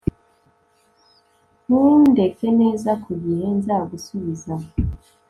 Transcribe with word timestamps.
Ntundeke 1.65 2.47
neza 2.61 2.91
ku 3.03 3.11
gihe 3.23 3.45
nzagusubiza 3.57 4.53